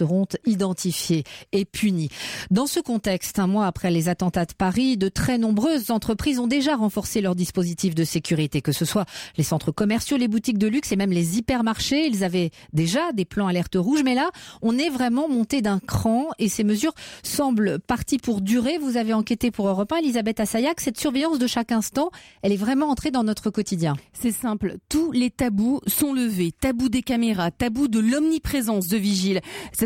seront 0.00 0.26
identifiés 0.46 1.24
et 1.52 1.66
punis. 1.66 2.08
Dans 2.50 2.66
ce 2.66 2.80
contexte, 2.80 3.38
un 3.38 3.46
mois 3.46 3.66
après 3.66 3.90
les 3.90 4.08
attentats 4.08 4.46
de 4.46 4.54
Paris, 4.54 4.96
de 4.96 5.10
très 5.10 5.36
nombreuses 5.36 5.90
entreprises 5.90 6.38
ont 6.38 6.46
déjà 6.46 6.74
renforcé 6.74 7.20
leurs 7.20 7.34
dispositifs 7.34 7.94
de 7.94 8.04
sécurité, 8.04 8.62
que 8.62 8.72
ce 8.72 8.86
soit 8.86 9.04
les 9.36 9.44
centres 9.44 9.72
commerciaux, 9.72 10.16
les 10.16 10.26
boutiques 10.26 10.56
de 10.56 10.68
luxe 10.68 10.90
et 10.92 10.96
même 10.96 11.10
les 11.10 11.36
hypermarchés. 11.36 12.06
Ils 12.06 12.24
avaient 12.24 12.50
déjà 12.72 13.12
des 13.12 13.26
plans 13.26 13.46
alerte 13.46 13.76
rouge, 13.76 14.00
mais 14.02 14.14
là, 14.14 14.30
on 14.62 14.78
est 14.78 14.88
vraiment 14.88 15.28
monté 15.28 15.60
d'un 15.60 15.80
cran 15.80 16.28
et 16.38 16.48
ces 16.48 16.64
mesures 16.64 16.94
semblent 17.22 17.78
parties 17.78 18.18
pour 18.18 18.40
durer. 18.40 18.78
Vous 18.78 18.96
avez 18.96 19.12
enquêté 19.12 19.50
pour 19.50 19.68
Europe 19.68 19.92
1, 19.92 19.98
Elisabeth 19.98 20.40
Assayac. 20.40 20.80
Cette 20.80 20.98
surveillance 20.98 21.38
de 21.38 21.46
chaque 21.46 21.72
instant, 21.72 22.10
elle 22.40 22.52
est 22.52 22.56
vraiment 22.56 22.88
entrée 22.88 23.10
dans 23.10 23.24
notre 23.24 23.50
quotidien. 23.50 23.96
C'est 24.14 24.32
simple, 24.32 24.76
tous 24.88 25.12
les 25.12 25.30
tabous 25.30 25.80
sont 25.86 26.14
levés. 26.14 26.52
Tabou 26.52 26.88
des 26.88 27.02
caméras, 27.02 27.50
tabou 27.50 27.86
de 27.86 28.00
l'omniprésence 28.00 28.88
de 28.88 28.96
vigiles. 28.96 29.40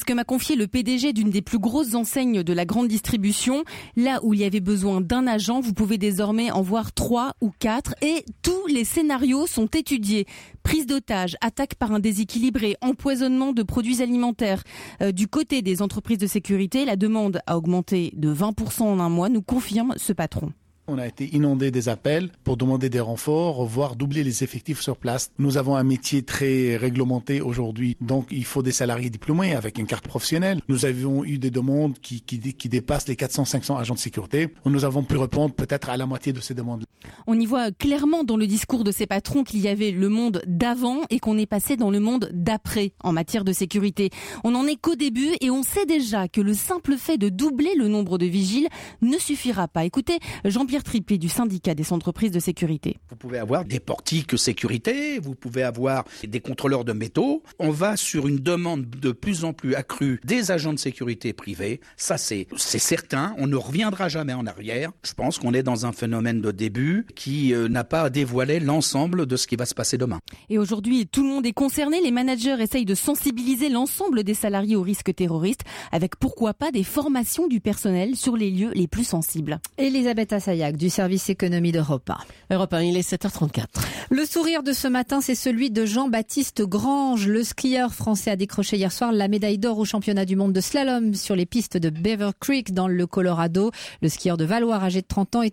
Ce 0.00 0.04
que 0.06 0.14
m'a 0.14 0.24
confié 0.24 0.56
le 0.56 0.66
PDG 0.66 1.12
d'une 1.12 1.28
des 1.28 1.42
plus 1.42 1.58
grosses 1.58 1.94
enseignes 1.94 2.42
de 2.42 2.52
la 2.54 2.64
grande 2.64 2.88
distribution. 2.88 3.64
Là 3.96 4.18
où 4.22 4.32
il 4.32 4.40
y 4.40 4.44
avait 4.44 4.60
besoin 4.60 5.02
d'un 5.02 5.26
agent, 5.26 5.60
vous 5.60 5.74
pouvez 5.74 5.98
désormais 5.98 6.50
en 6.50 6.62
voir 6.62 6.92
trois 6.92 7.34
ou 7.42 7.50
quatre 7.58 7.94
et 8.00 8.24
tous 8.42 8.66
les 8.66 8.84
scénarios 8.84 9.46
sont 9.46 9.66
étudiés. 9.66 10.26
Prise 10.62 10.86
d'otage, 10.86 11.36
attaque 11.42 11.74
par 11.74 11.92
un 11.92 12.00
déséquilibré, 12.00 12.76
empoisonnement 12.80 13.52
de 13.52 13.62
produits 13.62 14.00
alimentaires. 14.00 14.64
Euh, 15.02 15.12
du 15.12 15.28
côté 15.28 15.60
des 15.60 15.82
entreprises 15.82 16.18
de 16.18 16.26
sécurité, 16.26 16.86
la 16.86 16.96
demande 16.96 17.42
a 17.46 17.58
augmenté 17.58 18.12
de 18.16 18.32
20% 18.32 18.84
en 18.84 19.00
un 19.00 19.10
mois, 19.10 19.28
nous 19.28 19.42
confirme 19.42 19.92
ce 19.98 20.14
patron. 20.14 20.50
On 20.92 20.98
a 20.98 21.06
été 21.06 21.32
inondé 21.36 21.70
des 21.70 21.88
appels 21.88 22.30
pour 22.42 22.56
demander 22.56 22.90
des 22.90 22.98
renforts, 22.98 23.64
voire 23.64 23.94
doubler 23.94 24.24
les 24.24 24.42
effectifs 24.42 24.80
sur 24.80 24.96
place. 24.96 25.30
Nous 25.38 25.56
avons 25.56 25.76
un 25.76 25.84
métier 25.84 26.24
très 26.24 26.76
réglementé 26.76 27.40
aujourd'hui, 27.40 27.96
donc 28.00 28.26
il 28.32 28.44
faut 28.44 28.64
des 28.64 28.72
salariés 28.72 29.08
diplômés 29.08 29.54
avec 29.54 29.78
une 29.78 29.86
carte 29.86 30.08
professionnelle. 30.08 30.60
Nous 30.68 30.86
avions 30.86 31.24
eu 31.24 31.38
des 31.38 31.52
demandes 31.52 31.96
qui, 32.00 32.22
qui, 32.22 32.40
qui 32.40 32.68
dépassent 32.68 33.06
les 33.06 33.14
400-500 33.14 33.78
agents 33.78 33.94
de 33.94 34.00
sécurité. 34.00 34.48
Nous 34.66 34.84
avons 34.84 35.04
pu 35.04 35.16
répondre 35.16 35.54
peut-être 35.54 35.90
à 35.90 35.96
la 35.96 36.06
moitié 36.06 36.32
de 36.32 36.40
ces 36.40 36.54
demandes. 36.54 36.84
On 37.26 37.38
y 37.38 37.46
voit 37.46 37.70
clairement 37.70 38.24
dans 38.24 38.36
le 38.36 38.46
discours 38.46 38.84
de 38.84 38.90
ces 38.90 39.06
patrons 39.06 39.44
qu'il 39.44 39.60
y 39.60 39.68
avait 39.68 39.92
le 39.92 40.08
monde 40.08 40.42
d'avant 40.46 41.02
et 41.10 41.18
qu'on 41.18 41.38
est 41.38 41.46
passé 41.46 41.76
dans 41.76 41.90
le 41.90 42.00
monde 42.00 42.30
d'après 42.32 42.92
en 43.02 43.12
matière 43.12 43.44
de 43.44 43.52
sécurité. 43.52 44.10
On 44.44 44.50
n'en 44.50 44.66
est 44.66 44.76
qu'au 44.76 44.96
début 44.96 45.30
et 45.40 45.50
on 45.50 45.62
sait 45.62 45.86
déjà 45.86 46.28
que 46.28 46.40
le 46.40 46.54
simple 46.54 46.96
fait 46.96 47.18
de 47.18 47.28
doubler 47.28 47.74
le 47.76 47.88
nombre 47.88 48.18
de 48.18 48.26
vigiles 48.26 48.68
ne 49.02 49.18
suffira 49.18 49.68
pas. 49.68 49.84
Écoutez, 49.84 50.18
Jean-Pierre 50.44 50.79
Triplé 50.84 51.18
du 51.18 51.28
syndicat 51.28 51.74
des 51.74 51.92
entreprises 51.92 52.32
de 52.32 52.40
sécurité. 52.40 52.98
Vous 53.10 53.16
pouvez 53.16 53.38
avoir 53.38 53.64
des 53.64 53.80
portiques 53.80 54.36
sécurité, 54.36 55.18
vous 55.20 55.34
pouvez 55.34 55.62
avoir 55.62 56.04
des 56.26 56.40
contrôleurs 56.40 56.84
de 56.84 56.92
métaux. 56.92 57.42
On 57.58 57.70
va 57.70 57.96
sur 57.96 58.26
une 58.26 58.38
demande 58.38 58.88
de 58.88 59.12
plus 59.12 59.44
en 59.44 59.52
plus 59.52 59.74
accrue 59.74 60.20
des 60.24 60.50
agents 60.50 60.72
de 60.72 60.78
sécurité 60.78 61.32
privés. 61.32 61.80
Ça, 61.96 62.18
c'est, 62.18 62.46
c'est 62.56 62.78
certain. 62.78 63.34
On 63.38 63.46
ne 63.46 63.56
reviendra 63.56 64.08
jamais 64.08 64.32
en 64.32 64.46
arrière. 64.46 64.90
Je 65.04 65.12
pense 65.12 65.38
qu'on 65.38 65.54
est 65.54 65.62
dans 65.62 65.86
un 65.86 65.92
phénomène 65.92 66.40
de 66.40 66.50
début 66.50 67.06
qui 67.14 67.54
euh, 67.54 67.68
n'a 67.68 67.84
pas 67.84 68.10
dévoilé 68.10 68.60
l'ensemble 68.60 69.26
de 69.26 69.36
ce 69.36 69.46
qui 69.46 69.56
va 69.56 69.66
se 69.66 69.74
passer 69.74 69.98
demain. 69.98 70.20
Et 70.48 70.58
aujourd'hui, 70.58 71.06
tout 71.06 71.22
le 71.22 71.28
monde 71.28 71.46
est 71.46 71.52
concerné. 71.52 72.00
Les 72.02 72.10
managers 72.10 72.56
essayent 72.60 72.84
de 72.84 72.94
sensibiliser 72.94 73.68
l'ensemble 73.68 74.24
des 74.24 74.34
salariés 74.34 74.76
au 74.76 74.82
risque 74.82 75.14
terroriste 75.14 75.62
avec 75.92 76.16
pourquoi 76.16 76.54
pas 76.54 76.70
des 76.70 76.84
formations 76.84 77.46
du 77.46 77.60
personnel 77.60 78.16
sur 78.16 78.36
les 78.36 78.50
lieux 78.50 78.70
les 78.74 78.88
plus 78.88 79.04
sensibles. 79.04 79.60
Elisabeth 79.76 80.32
Du 80.60 80.90
service 80.90 81.30
économie 81.30 81.72
d'Europe 81.72 82.10
1. 82.10 82.54
Europe 82.54 82.74
1, 82.74 82.82
il 82.82 82.96
est 82.98 83.08
7h34. 83.08 83.64
Le 84.10 84.26
sourire 84.26 84.62
de 84.62 84.74
ce 84.74 84.88
matin, 84.88 85.22
c'est 85.22 85.34
celui 85.34 85.70
de 85.70 85.86
Jean-Baptiste 85.86 86.60
Grange. 86.62 87.26
Le 87.26 87.42
skieur 87.42 87.94
français 87.94 88.30
a 88.30 88.36
décroché 88.36 88.76
hier 88.76 88.92
soir 88.92 89.10
la 89.10 89.26
médaille 89.28 89.56
d'or 89.56 89.78
au 89.78 89.86
championnat 89.86 90.26
du 90.26 90.36
monde 90.36 90.52
de 90.52 90.60
slalom 90.60 91.14
sur 91.14 91.34
les 91.34 91.46
pistes 91.46 91.78
de 91.78 91.88
Beaver 91.88 92.32
Creek 92.38 92.74
dans 92.74 92.88
le 92.88 93.06
Colorado. 93.06 93.70
Le 94.02 94.10
skieur 94.10 94.36
de 94.36 94.44
Valois, 94.44 94.76
âgé 94.76 95.00
de 95.00 95.06
30 95.06 95.36
ans, 95.36 95.42
est 95.42 95.48